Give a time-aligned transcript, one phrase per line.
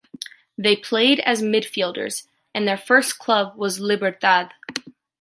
[0.57, 4.51] They played as midfielders and their first club was Libertad.